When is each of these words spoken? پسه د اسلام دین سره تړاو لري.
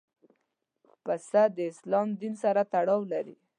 پسه 1.03 1.43
د 1.55 1.57
اسلام 1.71 2.07
دین 2.19 2.33
سره 2.43 2.61
تړاو 2.73 3.01
لري. 3.13 3.35